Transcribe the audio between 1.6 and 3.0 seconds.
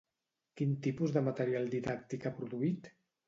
didàctic ha produït?